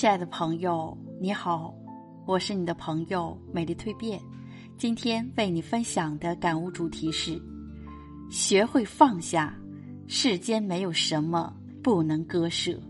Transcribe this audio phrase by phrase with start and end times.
[0.00, 1.74] 亲爱的朋友，你好，
[2.24, 4.20] 我是你的朋友美丽蜕变。
[4.76, 7.36] 今天为你分享的感悟主题是：
[8.30, 9.52] 学会放下，
[10.06, 11.52] 世间没有什么
[11.82, 12.80] 不能割舍。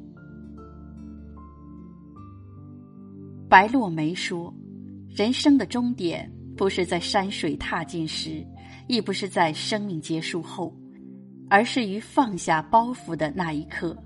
[3.49, 4.53] 白落梅说
[5.09, 8.47] ：“人生的终点不是在山水踏尽时，
[8.87, 10.77] 亦不是在生命结束后，
[11.49, 13.97] 而是于放下包袱的那一刻。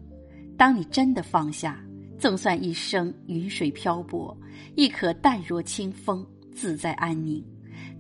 [0.57, 1.85] 当你真的放下。”
[2.23, 4.39] 纵算一生云水漂泊，
[4.77, 7.45] 亦可淡若清风，自在安宁。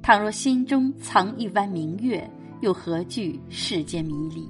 [0.00, 4.48] 倘若心中藏一弯明月，又何惧世间迷离？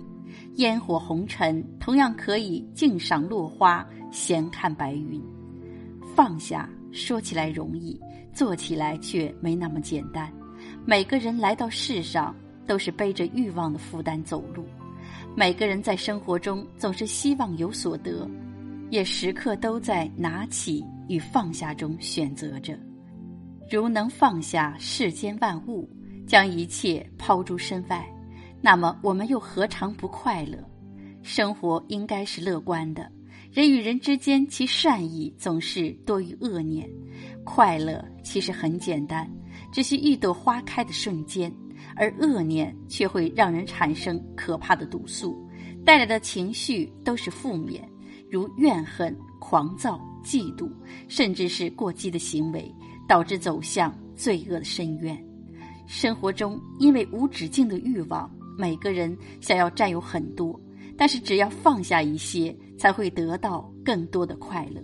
[0.56, 5.18] 烟火红尘，同样可以静赏落花，闲看白云。
[6.14, 7.98] 放下，说起来容易，
[8.34, 10.30] 做起来却没那么简单。
[10.84, 12.36] 每个人来到世上，
[12.66, 14.66] 都是背着欲望的负担走路。
[15.34, 18.28] 每个人在生活中总是希望有所得。
[18.92, 22.78] 也时刻都在拿起与放下中选择着。
[23.70, 25.88] 如能放下世间万物，
[26.26, 28.06] 将一切抛诸身外，
[28.60, 30.58] 那么我们又何尝不快乐？
[31.22, 33.10] 生活应该是乐观的。
[33.50, 36.86] 人与人之间，其善意总是多于恶念。
[37.44, 39.26] 快乐其实很简单，
[39.72, 41.50] 只需一朵花开的瞬间，
[41.96, 45.34] 而恶念却会让人产生可怕的毒素，
[45.82, 47.88] 带来的情绪都是负面。
[48.32, 50.66] 如怨恨、狂躁、嫉妒，
[51.06, 52.74] 甚至是过激的行为，
[53.06, 55.22] 导致走向罪恶的深渊。
[55.86, 60.58] 生活中，因为无止境的欲望，每个人想要占有很多，
[60.96, 64.82] 但是只要放下一些，才会得到更多的快乐。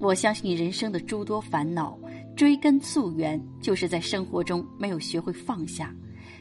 [0.00, 1.96] 我相信，人生的诸多烦恼，
[2.34, 5.94] 追根溯源，就是在生活中没有学会放下。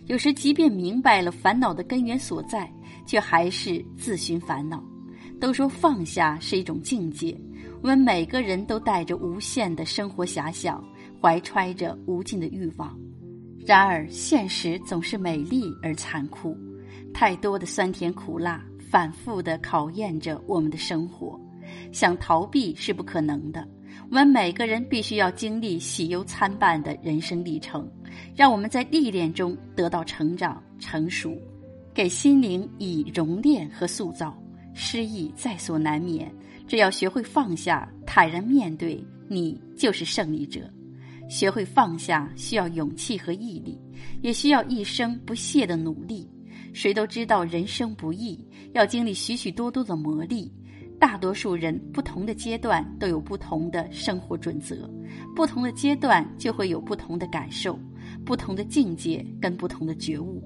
[0.07, 2.67] 有时，即便明白了烦恼的根源所在，
[3.05, 4.83] 却还是自寻烦恼。
[5.43, 7.37] 都说放下是一种境界，
[7.81, 10.81] 我们每个人都带着无限的生活遐想，
[11.21, 12.97] 怀揣着无尽的欲望。
[13.65, 16.57] 然而，现实总是美丽而残酷，
[17.13, 21.37] 太多的酸甜苦辣反复的考验着我们的生活。
[21.91, 23.67] 想逃避是不可能的，
[24.09, 27.85] 我们每个人必须要经历喜忧参半的人生历程，
[28.33, 31.37] 让我们在历练中得到成长、成熟，
[31.93, 34.33] 给心灵以熔炼和塑造。
[34.73, 36.31] 失意在所难免，
[36.67, 40.61] 只要学会放下，坦然面对，你就是胜利者。
[41.29, 43.79] 学会放下需要勇气和毅力，
[44.21, 46.29] 也需要一生不懈的努力。
[46.73, 50.51] 谁都知道人生不易，要经历许许多多的磨砺。
[50.99, 54.89] 大多数人不同的阶段都有不同的生活准则，
[55.35, 57.77] 不同的阶段就会有不同的感受，
[58.25, 60.41] 不同的境界跟不同的觉悟。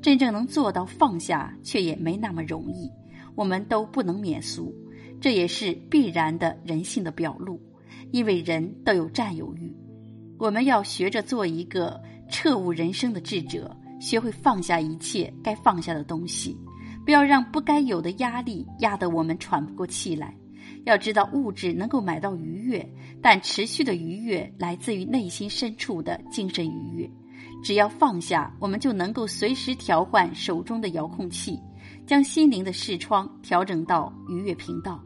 [0.00, 2.90] 真正能做到放下，却也没那么容易。
[3.34, 4.74] 我们都不能免俗，
[5.20, 7.60] 这也是必然的人性的表露，
[8.10, 9.74] 因为人都有占有欲。
[10.38, 16.56] 我们要学着做一个彻悟人生的智者，学会放下一切该放下的东西，
[17.04, 20.34] 不要让不该有的压力压得我们喘不过气来。
[20.84, 22.88] 要知道，物质能够买到愉悦，
[23.20, 27.10] 但持续的愉悦来自于内心深处的精神愉悦。
[27.62, 31.58] 只要放下，我们就能够随时调换手中的遥控器。
[32.06, 34.98] 将心灵的视窗调整到愉悦频道，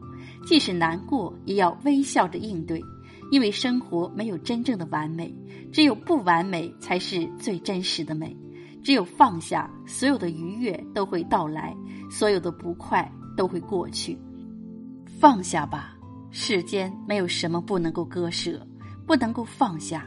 [0.45, 2.81] 即使难过，也要微笑着应对，
[3.29, 5.33] 因为生活没有真正的完美，
[5.71, 8.35] 只有不完美才是最真实的美。
[8.81, 11.75] 只有放下，所有的愉悦都会到来，
[12.09, 14.17] 所有的不快都会过去。
[15.19, 15.95] 放下吧，
[16.31, 18.65] 世间没有什么不能够割舍，
[19.05, 20.05] 不能够放下，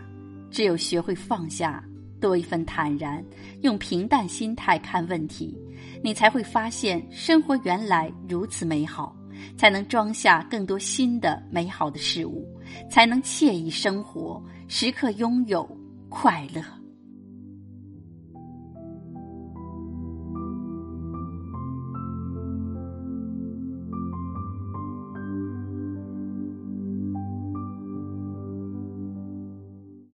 [0.51, 1.85] 只有学会放下。
[2.21, 3.25] 多一份坦然，
[3.62, 5.56] 用平淡心态看问题，
[6.03, 9.15] 你才会发现生活原来如此美好，
[9.56, 12.47] 才能装下更多新的美好的事物，
[12.91, 15.69] 才能惬意生活，时刻拥有
[16.09, 16.62] 快乐。